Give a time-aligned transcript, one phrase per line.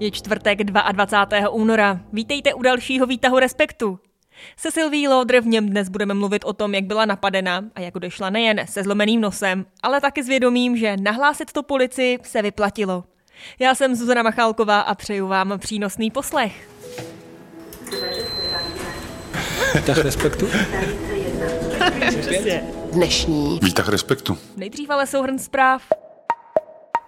[0.00, 1.48] Je čtvrtek 22.
[1.48, 2.00] února.
[2.12, 3.98] Vítejte u dalšího výtahu Respektu.
[4.56, 7.96] Se Sylví Lodr v něm dnes budeme mluvit o tom, jak byla napadena a jak
[7.96, 13.04] odešla nejen se zlomeným nosem, ale taky s vědomím, že nahlásit to policii se vyplatilo.
[13.58, 16.68] Já jsem Zuzana Machálková a přeju vám přínosný poslech.
[19.74, 20.48] Výtah respektu?
[22.92, 24.38] Dnešní Výtah respektu.
[24.56, 25.82] Nejdřív ale souhrn zpráv.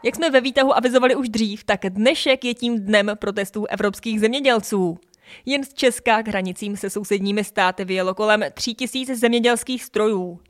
[0.05, 4.99] Jak jsme ve výtahu avizovali už dřív, tak dnešek je tím dnem protestů evropských zemědělců.
[5.47, 10.41] Jen z Česka k hranicím se sousedními státy vyjelo kolem 3000 zemědělských strojů.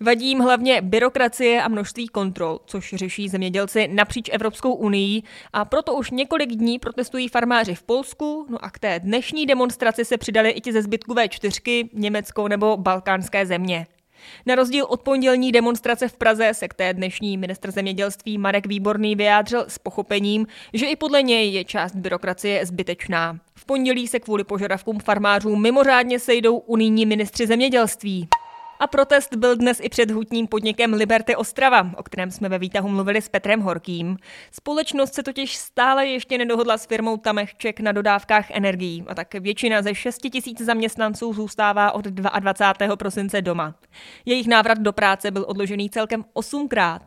[0.00, 5.22] Vadí jim hlavně byrokracie a množství kontrol, což řeší zemědělci napříč Evropskou unii
[5.52, 10.04] a proto už několik dní protestují farmáři v Polsku, no a k té dnešní demonstraci
[10.04, 13.86] se přidali i ti ze zbytku V4, Německo nebo balkánské země.
[14.46, 19.16] Na rozdíl od pondělní demonstrace v Praze se k té dnešní ministr zemědělství Marek Výborný
[19.16, 23.38] vyjádřil s pochopením, že i podle něj je část byrokracie zbytečná.
[23.54, 28.28] V pondělí se kvůli požadavkům farmářů mimořádně sejdou unijní ministři zemědělství.
[28.80, 32.88] A protest byl dnes i před hutním podnikem Liberty Ostrava, o kterém jsme ve výtahu
[32.88, 34.16] mluvili s Petrem Horkým.
[34.52, 39.82] Společnost se totiž stále ještě nedohodla s firmou Tamechček na dodávkách energií a tak většina
[39.82, 42.96] ze 6 tisíc zaměstnanců zůstává od 22.
[42.96, 43.74] prosince doma.
[44.24, 47.02] Jejich návrat do práce byl odložený celkem osmkrát.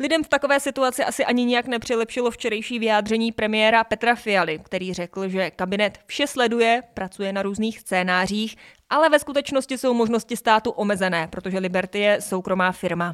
[0.00, 5.28] Lidem v takové situaci asi ani nijak nepřilepšilo včerejší vyjádření premiéra Petra Fialy, který řekl,
[5.28, 8.56] že kabinet vše sleduje, pracuje na různých scénářích,
[8.90, 13.10] ale ve skutečnosti jsou možnosti státu omezené, protože Liberty je soukromá firma.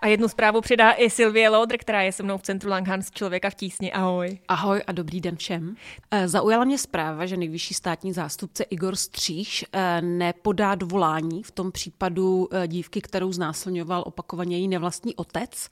[0.00, 3.50] A jednu zprávu přidá i Sylvie Lodr, která je se mnou v centru Langhans Člověka
[3.50, 3.92] v tísni.
[3.92, 4.38] Ahoj.
[4.48, 5.76] Ahoj a dobrý den všem.
[6.10, 11.72] Eh, zaujala mě zpráva, že nejvyšší státní zástupce Igor Stříž eh, nepodá dovolání v tom
[11.72, 15.68] případu eh, dívky, kterou znásilňoval opakovaně její nevlastní otec.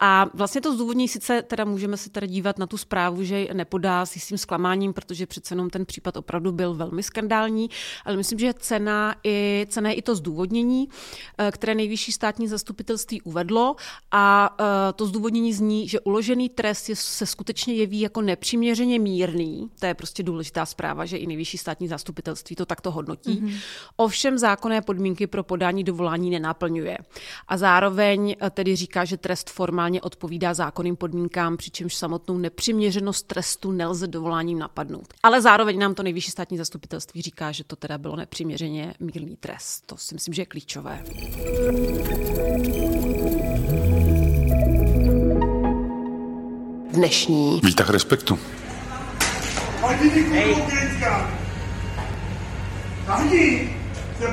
[0.00, 4.06] A vlastně to zdůvodní sice, teda můžeme se teda dívat na tu zprávu, že nepodá
[4.06, 7.70] s jistým zklamáním, protože přece jenom ten případ opravdu byl velmi skandální,
[8.04, 10.88] ale myslím, že cena, i, cena je i to zdůvodnění,
[11.50, 13.76] které nejvyšší státní zastupitelství školství uvedlo
[14.10, 14.66] a uh,
[14.96, 19.70] to zdůvodnění zní, že uložený trest je, se skutečně jeví jako nepřiměřeně mírný.
[19.80, 23.40] To je prostě důležitá zpráva, že i nejvyšší státní zastupitelství to takto hodnotí.
[23.40, 23.60] Mm-hmm.
[23.96, 26.98] Ovšem zákonné podmínky pro podání dovolání nenaplňuje.
[27.48, 33.72] A zároveň uh, tedy říká, že trest formálně odpovídá zákonným podmínkám, přičemž samotnou nepřiměřenost trestu
[33.72, 35.14] nelze dovoláním napadnout.
[35.22, 39.86] Ale zároveň nám to nejvyšší státní zastupitelství říká, že to teda bylo nepřiměřeně mírný trest.
[39.86, 41.04] To si myslím, že je klíčové.
[46.94, 48.38] Dnešní Výtah respektu.
[50.30, 50.54] Hey.
[54.18, 54.28] Se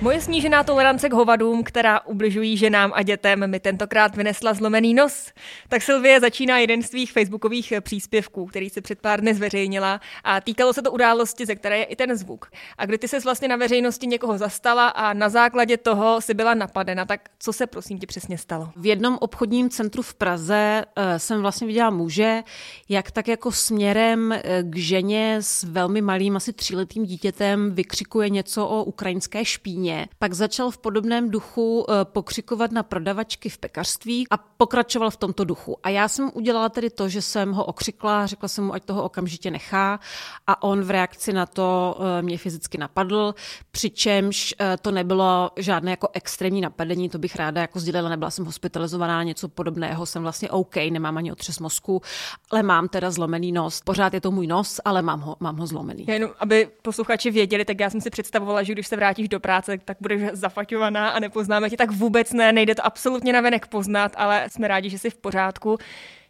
[0.00, 5.32] Moje snížená tolerance k hovadům, která ubližují ženám a dětem, mi tentokrát vynesla zlomený nos.
[5.68, 10.40] Tak Sylvie začíná jeden z svých facebookových příspěvků, který se před pár dny zveřejnila a
[10.40, 12.50] týkalo se to události, ze které je i ten zvuk.
[12.78, 16.54] A kdy ty se vlastně na veřejnosti někoho zastala a na základě toho si byla
[16.54, 18.68] napadena, tak co se prosím ti přesně stalo?
[18.76, 22.42] V jednom obchodním centru v Praze uh, jsem vlastně viděla muže,
[22.88, 28.66] jak tak jako směrem uh, k ženě s velmi malým, asi tříletým dítětem vykřikuje něco
[28.66, 34.26] o ukrajinské špíně Brně, pak začal v podobném duchu eh, pokřikovat na prodavačky v pekařství
[34.30, 35.76] a pokračoval v tomto duchu.
[35.82, 39.02] A já jsem udělala tedy to, že jsem ho okřikla, řekla jsem mu, ať toho
[39.02, 40.00] okamžitě nechá
[40.46, 43.34] a on v reakci na to eh, mě fyzicky napadl,
[43.70, 48.44] přičemž eh, to nebylo žádné jako extrémní napadení, to bych ráda jako sdělila, nebyla jsem
[48.44, 52.02] hospitalizovaná, něco podobného, jsem vlastně OK, nemám ani otřes mozku,
[52.50, 53.80] ale mám teda zlomený nos.
[53.80, 56.04] Pořád je to můj nos, ale mám ho, mám ho zlomený.
[56.08, 59.75] Jenom, aby posluchači věděli, tak já jsem si představovala, že když se vrátíš do práce,
[59.84, 64.12] tak budeš zafaťovaná a nepoznáme tě, tak vůbec ne, nejde to absolutně na venek poznat,
[64.16, 65.78] ale jsme rádi, že jsi v pořádku.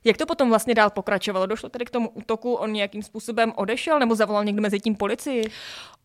[0.04, 1.46] Jak to potom vlastně dál pokračovalo?
[1.46, 5.44] Došlo tedy k tomu útoku, on nějakým způsobem odešel nebo zavolal někdo mezi tím policii?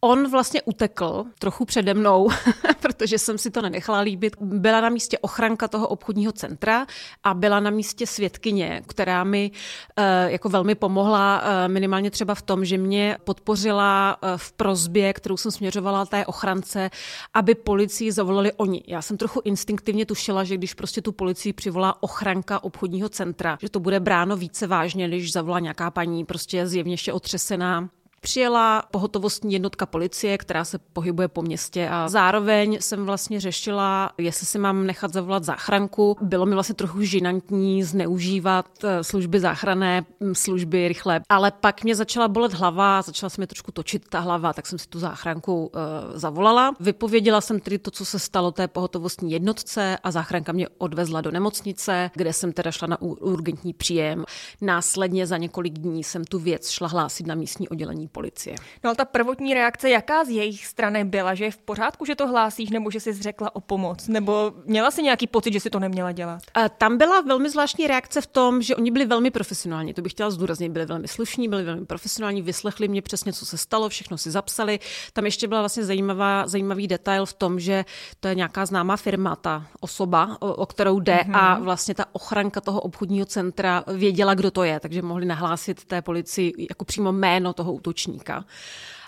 [0.03, 2.29] On vlastně utekl trochu přede mnou,
[2.81, 4.35] protože jsem si to nenechala líbit.
[4.41, 6.85] Byla na místě ochranka toho obchodního centra
[7.23, 9.51] a byla na místě svědkyně, která mi
[9.97, 15.13] eh, jako velmi pomohla eh, minimálně třeba v tom, že mě podpořila eh, v prozbě,
[15.13, 16.89] kterou jsem směřovala té ochrance,
[17.33, 18.83] aby policii zavolali oni.
[18.87, 23.69] Já jsem trochu instinktivně tušila, že když prostě tu policii přivolá ochranka obchodního centra, že
[23.69, 27.89] to bude bráno více vážně, když zavolá nějaká paní prostě zjevně ještě otřesená
[28.23, 34.45] Přijela pohotovostní jednotka policie, která se pohybuje po městě a zároveň jsem vlastně řešila, jestli
[34.45, 36.17] si mám nechat zavolat záchranku.
[36.21, 41.95] Bylo mi vlastně trochu žinantní zneužívat eh, služby záchranné, hm, služby rychle, ale pak mě
[41.95, 45.65] začala bolet hlava, začala se mi trošku točit ta hlava, tak jsem si tu záchranku
[45.65, 45.81] uh,
[46.13, 46.73] zavolala.
[46.79, 51.31] Vypověděla jsem tedy to, co se stalo té pohotovostní jednotce a záchranka mě odvezla do
[51.31, 54.25] nemocnice, kde jsem teda šla na urgentní příjem.
[54.61, 58.55] Následně za několik dní jsem tu věc šla hlásit na místní oddělení policie.
[58.83, 62.15] No ale ta prvotní reakce, jaká z jejich strany byla, že je v pořádku, že
[62.15, 65.69] to hlásíš, nebo že jsi řekla o pomoc, nebo měla si nějaký pocit, že si
[65.69, 66.41] to neměla dělat?
[66.53, 70.11] A tam byla velmi zvláštní reakce v tom, že oni byli velmi profesionální, to bych
[70.11, 74.17] chtěla zdůraznit, byli velmi slušní, byli velmi profesionální, vyslechli mě přesně, co se stalo, všechno
[74.17, 74.79] si zapsali.
[75.13, 77.85] Tam ještě byla vlastně zajímavá, zajímavý detail v tom, že
[78.19, 81.37] to je nějaká známá firma, ta osoba, o, o kterou jde mm-hmm.
[81.37, 86.01] a vlastně ta ochranka toho obchodního centra věděla, kdo to je, takže mohli nahlásit té
[86.01, 88.00] policii jako přímo jméno toho útočníka.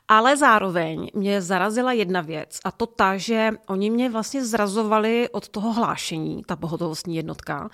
[0.07, 5.49] Ale zároveň mě zarazila jedna věc a to ta, že oni mě vlastně zrazovali od
[5.49, 7.69] toho hlášení, ta pohotovostní jednotka.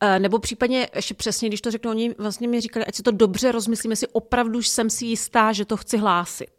[0.00, 3.10] E, nebo případně, ještě přesně, když to řeknu, oni vlastně mi říkali, ať si to
[3.10, 6.57] dobře rozmyslíme, si opravdu jsem si jistá, že to chci hlásit.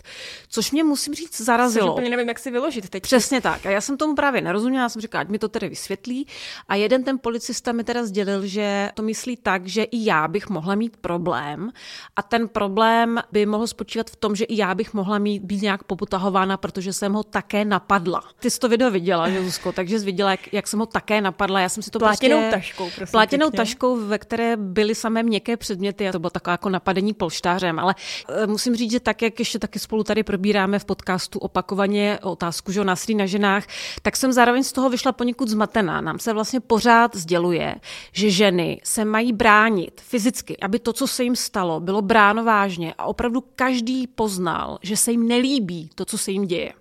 [0.50, 1.88] Což mě musím říct zarazilo.
[1.88, 3.04] Což úplně nevím, jak si vyložit teď.
[3.04, 3.66] Přesně tak.
[3.66, 6.28] A já jsem tomu právě nerozuměla, já jsem říkala, ať mi to tedy vysvětlí.
[6.68, 10.50] A jeden ten policista mi teda sdělil, že to myslí tak, že i já bych
[10.50, 11.72] mohla mít problém
[12.16, 15.62] a ten problém by mohl spočívat v tom, že i já bych mohla mít, být
[15.62, 18.24] nějak poputahována, protože jsem ho také napadla.
[18.40, 21.22] Ty jsi to video viděla, že Zuzko, takže jsi viděla, jak, jak jsem ho také
[21.22, 21.60] napadla.
[21.60, 23.12] Já jsem si to plátěnou prostě, taškou, prosím.
[23.12, 23.58] Plátěnou pěkně.
[23.58, 27.80] taškou, ve které byly samé měkké předměty a to bylo takové jako napadení polštářem.
[27.80, 27.96] Ale
[28.44, 32.72] e, musím říct, že tak, jak ještě taky spolu tady probíráme v podcastu opakovaně otázku,
[32.72, 33.64] že o násilí na ženách,
[34.02, 36.02] tak jsem zároveň z toho vyšla poněkud zmatená.
[36.02, 37.76] Nám se vlastně pořád sděluje,
[38.12, 42.94] že ženy se mají bránit fyzicky, aby to, co se jim stalo, bylo bráno vážně
[42.98, 46.74] a opravdu každý poznal, že se jim nelíbí to, co se jim děje.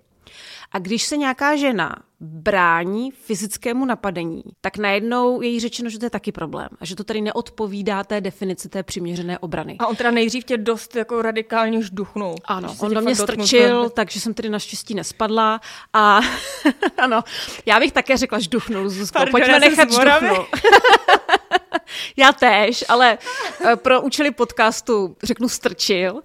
[0.71, 6.05] A když se nějaká žena brání fyzickému napadení, tak najednou je jí řečeno, že to
[6.05, 9.75] je taky problém a že to tady neodpovídá té definici té přiměřené obrany.
[9.79, 12.35] A on teda nejdřív tě dost jako radikálně žduchnul.
[12.45, 13.89] Ano, on do mě strčil, dotknul.
[13.89, 15.61] takže jsem tedy naštěstí nespadla
[15.93, 16.19] a
[16.97, 17.23] ano,
[17.65, 20.47] já bych také řekla žduchnul, Zuzko, Pardon, pojďme nechat žduchnout.
[22.17, 23.17] Já též, ale
[23.65, 26.21] eh, pro účely podcastu řeknu strčil.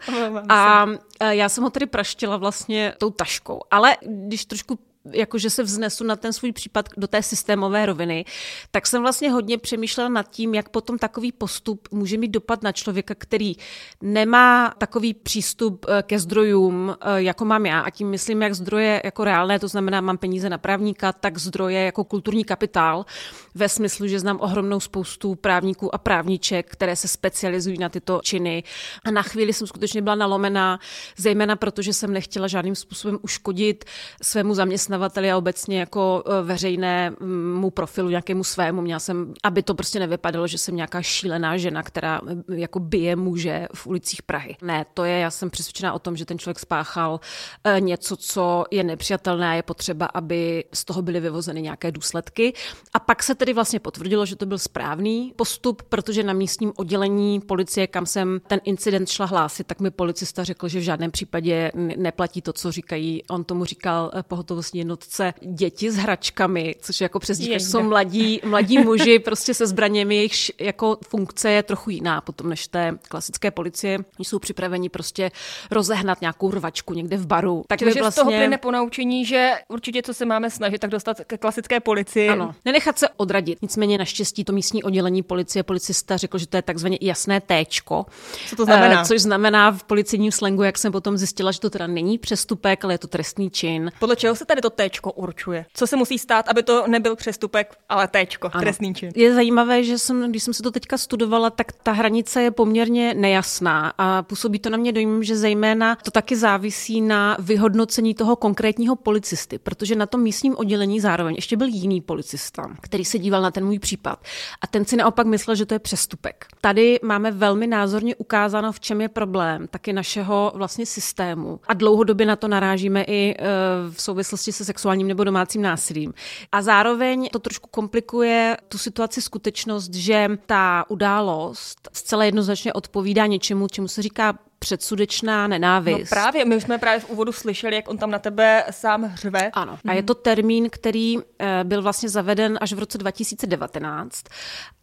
[0.48, 0.86] A
[1.20, 3.60] eh, já jsem ho tedy praštila vlastně tou taškou.
[3.70, 4.78] Ale když trošku
[5.12, 8.24] jakože se vznesu na ten svůj případ do té systémové roviny,
[8.70, 12.72] tak jsem vlastně hodně přemýšlela nad tím, jak potom takový postup může mít dopad na
[12.72, 13.56] člověka, který
[14.02, 17.80] nemá takový přístup eh, ke zdrojům, eh, jako mám já.
[17.80, 21.80] A tím myslím, jak zdroje jako reálné, to znamená, mám peníze na právníka, tak zdroje
[21.80, 23.06] jako kulturní kapitál,
[23.54, 28.62] ve smyslu, že znám ohromnou spoustu právníků a právniček, které se specializují na tyto činy.
[29.04, 30.78] A na chvíli jsem skutečně byla nalomená,
[31.16, 33.84] zejména protože jsem nechtěla žádným způsobem uškodit
[34.22, 38.82] svému zaměstnání zaměstnavateli a obecně jako e, veřejnému profilu nějakému svému.
[38.82, 43.16] Měla jsem, aby to prostě nevypadalo, že jsem nějaká šílená žena, která e, jako bije
[43.16, 44.56] muže v ulicích Prahy.
[44.62, 47.20] Ne, to je, já jsem přesvědčená o tom, že ten člověk spáchal
[47.64, 52.52] e, něco, co je nepřijatelné a je potřeba, aby z toho byly vyvozeny nějaké důsledky.
[52.94, 57.40] A pak se tedy vlastně potvrdilo, že to byl správný postup, protože na místním oddělení
[57.40, 61.72] policie, kam jsem ten incident šla hlásit, tak mi policista řekl, že v žádném případě
[61.96, 63.22] neplatí to, co říkají.
[63.30, 69.18] On tomu říkal pohotovostní jednotce děti s hračkami, což jako přes jsou mladí, mladí muži
[69.24, 73.98] prostě se zbraněmi, jejich jako funkce je trochu jiná potom než té klasické policie.
[73.98, 75.30] Oni jsou připraveni prostě
[75.70, 77.64] rozehnat nějakou rvačku někde v baru.
[77.68, 78.12] Tak Takže vlastně...
[78.12, 81.80] z toho vlastně- plyne ponaučení, že určitě co se máme snažit, tak dostat ke klasické
[81.80, 82.28] policii.
[82.28, 83.62] Ano, nenechat se odradit.
[83.62, 88.06] Nicméně naštěstí to místní oddělení policie, policista řekl, že to je takzvaně jasné téčko.
[88.48, 89.00] Co to znamená?
[89.00, 92.84] Uh, což znamená v policijním slengu, jak jsem potom zjistila, že to teda není přestupek,
[92.84, 93.92] ale je to trestný čin.
[93.98, 95.66] Podle čeho se tady to téčko určuje.
[95.74, 98.62] Co se musí stát, aby to nebyl přestupek, ale téčko, ano.
[98.62, 99.12] trestný čin.
[99.14, 103.14] Je zajímavé, že jsem, když jsem se to teďka studovala, tak ta hranice je poměrně
[103.14, 108.36] nejasná a působí to na mě dojem, že zejména to taky závisí na vyhodnocení toho
[108.36, 113.42] konkrétního policisty, protože na tom místním oddělení zároveň ještě byl jiný policista, který se díval
[113.42, 114.24] na ten můj případ
[114.60, 116.46] a ten si naopak myslel, že to je přestupek.
[116.60, 122.26] Tady máme velmi názorně ukázáno, v čem je problém taky našeho vlastně systému a dlouhodobě
[122.26, 123.44] na to narážíme i e,
[123.90, 126.14] v souvislosti se sexuálním nebo domácím násilím.
[126.52, 133.68] A zároveň to trošku komplikuje tu situaci skutečnost, že ta událost zcela jednoznačně odpovídá něčemu,
[133.68, 136.10] čemu se říká předsudečná nenávist.
[136.10, 139.50] No právě, my jsme právě v úvodu slyšeli, jak on tam na tebe sám hřve.
[139.52, 139.78] Ano.
[139.88, 144.24] A je to termín, který eh, byl vlastně zaveden až v roce 2019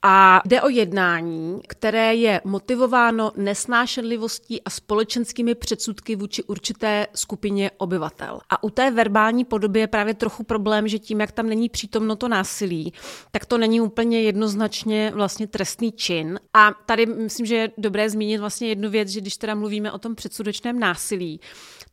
[0.01, 8.39] a jde o jednání, které je motivováno nesnášenlivostí a společenskými předsudky vůči určité skupině obyvatel.
[8.49, 12.15] A u té verbální podoby je právě trochu problém, že tím, jak tam není přítomno
[12.15, 12.93] to násilí,
[13.31, 16.39] tak to není úplně jednoznačně vlastně trestný čin.
[16.53, 19.99] A tady myslím, že je dobré zmínit vlastně jednu věc, že když teda mluvíme o
[19.99, 21.39] tom předsudečném násilí,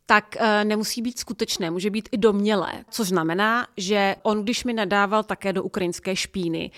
[0.07, 4.73] tak e, nemusí být skutečné, může být i domnělé, což znamená, že on, když mi
[4.73, 6.71] nadával také do ukrajinské špíny,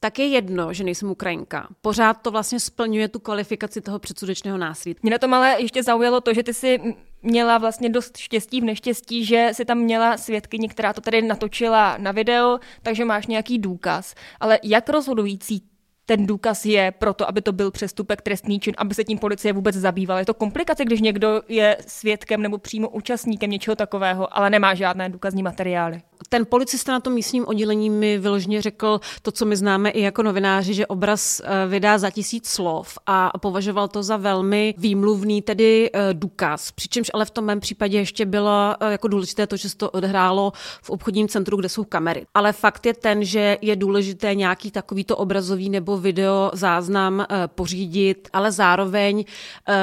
[0.00, 1.68] tak je jedno, že nejsem Ukrajinka.
[1.80, 4.96] Pořád to vlastně splňuje tu kvalifikaci toho předsudečného násilí.
[5.02, 6.80] Mě na tom ale ještě zaujalo to, že ty si
[7.22, 11.96] měla vlastně dost štěstí v neštěstí, že si tam měla svědkyni, která to tady natočila
[11.98, 14.14] na video, takže máš nějaký důkaz.
[14.40, 15.62] Ale jak rozhodující
[16.06, 19.52] ten důkaz je pro to, aby to byl přestupek trestný čin, aby se tím policie
[19.52, 20.20] vůbec zabývala.
[20.20, 25.08] Je to komplikace, když někdo je svědkem nebo přímo účastníkem něčeho takového, ale nemá žádné
[25.08, 26.02] důkazní materiály.
[26.28, 30.22] Ten policista na tom místním oddělení mi vyloženě řekl to, co my známe i jako
[30.22, 35.90] novináři, že obraz eh, vydá za tisíc slov a považoval to za velmi výmluvný tedy
[35.92, 36.72] eh, důkaz.
[36.72, 39.90] Přičemž ale v tom mém případě ještě bylo eh, jako důležité to, že se to
[39.90, 42.26] odhrálo v obchodním centru, kde jsou kamery.
[42.34, 48.52] Ale fakt je ten, že je důležité nějaký takovýto obrazový nebo video záznam pořídit, ale
[48.52, 49.24] zároveň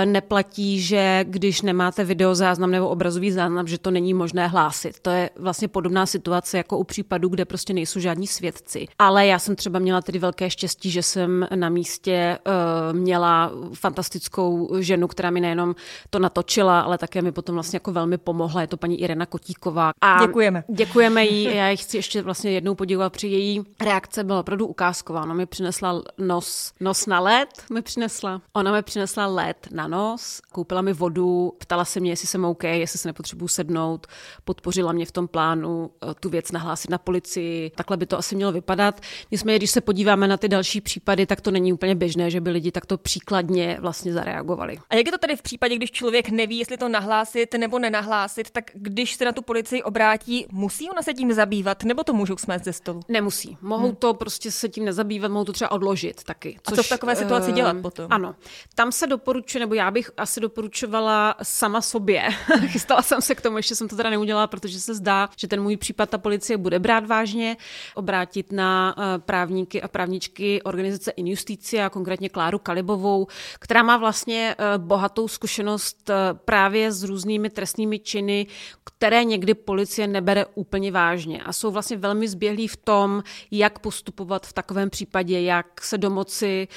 [0.06, 5.00] neplatí, že když nemáte video záznam nebo obrazový záznam, že to není možné hlásit.
[5.00, 8.88] To je vlastně podobná situace situace jako u případů, kde prostě nejsou žádní svědci.
[9.00, 14.70] Ale já jsem třeba měla tedy velké štěstí, že jsem na místě uh, měla fantastickou
[14.80, 15.76] ženu, která mi nejenom
[16.10, 18.62] to natočila, ale také mi potom vlastně jako velmi pomohla.
[18.62, 19.92] Je to paní Irena Kotíková.
[20.02, 20.64] A děkujeme.
[20.68, 21.44] Děkujeme jí.
[21.56, 25.24] Já ji chci ještě vlastně jednou poděkovat při její reakce byla opravdu ukázková.
[25.24, 28.42] Ona mi přinesla nos, nos na led, mi přinesla.
[28.54, 32.64] Ona mi přinesla led na nos, koupila mi vodu, ptala se mě, jestli jsem OK,
[32.64, 34.08] jestli se nepotřebuju sednout,
[34.44, 37.70] podpořila mě v tom plánu tu věc nahlásit na policii.
[37.76, 39.02] Takhle by to asi mělo vypadat.
[39.32, 42.50] Nicméně, když se podíváme na ty další případy, tak to není úplně běžné, že by
[42.50, 44.78] lidi takto příkladně vlastně zareagovali.
[44.90, 48.52] A jak je to tady v případě, když člověk neví, jestli to nahlásit nebo nenahlásit,
[48.52, 52.38] tak když se na tu policii obrátí, musí ona se tím zabývat, nebo to můžou
[52.38, 53.00] smést ze stolu?
[53.10, 53.58] Nemusí.
[53.62, 53.96] Mohou hmm.
[53.96, 56.58] to prostě se tím nezabývat, mohou to třeba odložit taky.
[56.64, 58.08] Což, A co v takové situaci uh, dělat potom?
[58.10, 58.36] Ano.
[58.76, 62.30] Tam se doporučuje, nebo já bych asi doporučovala sama sobě.
[62.68, 65.62] Chystala jsem se k tomu, ještě jsem to teda neudělala, protože se zdá, že ten
[65.62, 67.58] můj případ ta policie bude brát vážně,
[67.96, 73.28] obrátit na eh, právníky a právničky organizace Injusticia, konkrétně Kláru Kalibovou,
[73.60, 78.48] která má vlastně eh, bohatou zkušenost eh, právě s různými trestnými činy,
[78.84, 84.48] které někdy policie nebere úplně vážně a jsou vlastně velmi zběhlí v tom, jak postupovat
[84.48, 86.68] v takovém případě, jak se domoci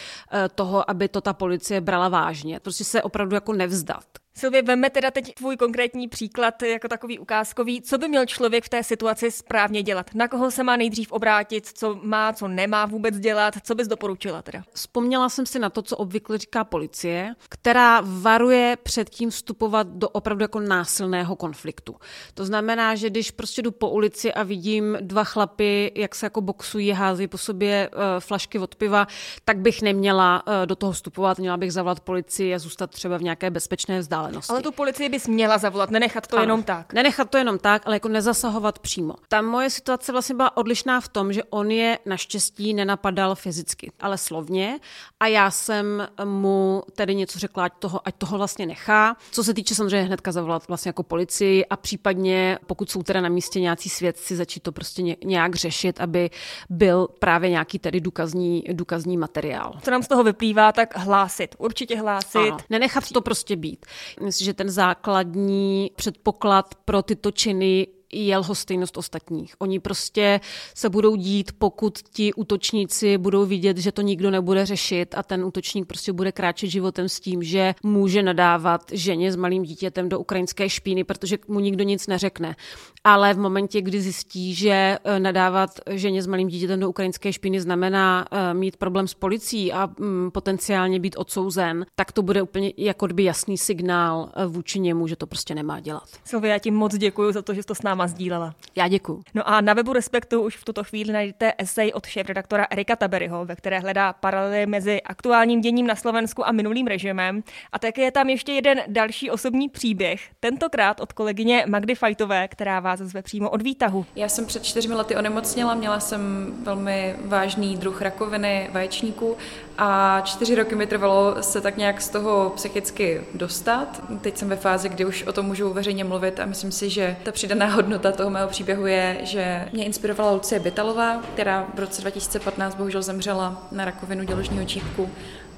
[0.54, 2.61] toho, aby to ta policie brala vážně.
[2.61, 4.04] Prostě se opravdu jako nevzdat.
[4.38, 7.83] Silvě, veme teda teď tvůj konkrétní příklad jako takový ukázkový.
[7.83, 10.11] Co by měl člověk v té situaci správně dělat?
[10.14, 11.66] Na koho se má nejdřív obrátit?
[11.66, 13.55] Co má, co nemá vůbec dělat?
[13.62, 14.62] Co bys doporučila teda?
[14.73, 20.09] Vzpomněla jsem si na to, co obvykle říká policie, která varuje před tím vstupovat do
[20.09, 21.97] opravdu jako násilného konfliktu.
[22.35, 26.40] To znamená, že když prostě jdu po ulici a vidím dva chlapy, jak se jako
[26.40, 29.07] boxují, hází po sobě uh, flašky od piva,
[29.45, 33.23] tak bych neměla uh, do toho vstupovat, měla bych zavolat policii a zůstat třeba v
[33.23, 34.50] nějaké bezpečné vzdálenosti vzdálenosti.
[34.52, 36.42] Ale tu policii bys měla zavolat, nenechat to ano.
[36.42, 36.92] jenom tak.
[36.92, 39.14] Nenechat to jenom tak, ale jako nezasahovat přímo.
[39.28, 44.18] Ta moje situace vlastně byla odlišná v tom, že on je naštěstí nenapadal fyzicky, ale
[44.18, 44.78] slovně
[45.21, 49.16] a já jsem mu tedy něco řekla, ať toho, ať toho vlastně nechá.
[49.30, 53.28] Co se týče samozřejmě hnedka zavolat vlastně jako policii a případně, pokud jsou teda na
[53.28, 56.30] místě nějací svědci, začít to prostě nějak řešit, aby
[56.71, 59.78] byl právě nějaký tedy důkazní, důkazní materiál.
[59.83, 61.54] Co nám z toho vyplývá, tak hlásit.
[61.59, 62.38] Určitě hlásit.
[62.38, 62.56] Ano.
[62.71, 63.87] Nenechat to prostě být.
[64.20, 69.54] Myslím, že ten základní předpoklad pro tyto činy je lhostejnost ostatních.
[69.58, 70.40] Oni prostě
[70.75, 75.44] se budou dít, pokud ti útočníci budou vidět, že to nikdo nebude řešit a ten
[75.44, 80.20] útočník prostě bude kráčet životem s tím, že může nadávat ženě s malým dítětem do
[80.20, 82.56] ukrajinské špíny, protože mu nikdo nic neřekne.
[83.04, 87.60] Ale v momentě, kdy zjistí, že e, nadávat ženě s malým dítětem do ukrajinské špíny
[87.60, 92.72] znamená e, mít problém s policií a mm, potenciálně být odsouzen, tak to bude úplně
[92.76, 96.08] jako jasný signál e, vůči němu, že to prostě nemá dělat.
[96.25, 98.55] Silvia, já ti moc děkuji za to, že jsi to s námi náma sdílela.
[98.76, 99.23] Já děkuju.
[99.35, 103.45] No a na webu Respektu už v tuto chvíli najdete esej od šéf-redaktora Erika Taberyho,
[103.45, 107.43] ve které hledá paralely mezi aktuálním děním na Slovensku a minulým režimem.
[107.73, 112.81] A také je tam ještě jeden další osobní příběh, tentokrát od kolegyně Magdy Fajtové, která
[112.81, 114.07] vás zve přímo od výtahu.
[114.17, 119.37] Já jsem před čtyřmi lety onemocněla, měla jsem velmi vážný druh rakoviny vaječníků
[119.79, 124.03] a čtyři roky mi trvalo se tak nějak z toho psychicky dostat.
[124.21, 127.17] Teď jsem ve fázi, kdy už o tom můžu veřejně mluvit a myslím si, že
[127.23, 127.86] ta přidaná hodnota
[128.16, 133.69] toho mého příběhu je, že mě inspirovala Lucie Bytalová, která v roce 2015 bohužel zemřela
[133.73, 135.11] na rakovinu děložního čípku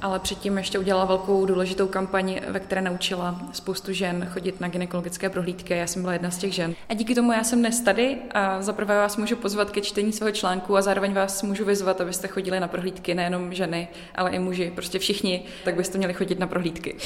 [0.02, 5.30] ale předtím ještě udělala velkou důležitou kampaň, ve které naučila spoustu žen chodit na gynekologické
[5.30, 5.74] prohlídky.
[5.74, 6.74] Já jsem byla jedna z těch žen.
[6.88, 10.32] A díky tomu já jsem dnes tady a zaprvé vás můžu pozvat ke čtení svého
[10.32, 14.72] článku a zároveň vás můžu vyzvat, abyste chodili na prohlídky, nejenom ženy, ale i muži,
[14.74, 16.96] prostě všichni, tak byste měli chodit na prohlídky.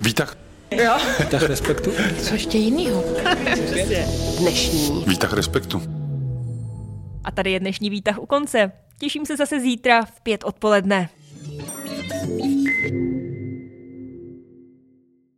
[0.00, 0.36] Výtah.
[0.82, 0.96] Jo.
[1.20, 1.92] Výtah respektu.
[2.22, 3.04] Co ještě jinýho?
[4.38, 5.04] Dnešní.
[5.06, 5.82] Výtah respektu.
[7.24, 8.72] A tady je dnešní výtah u konce.
[8.98, 11.08] Těším se zase zítra v pět odpoledne.
[12.24, 12.63] Thank you.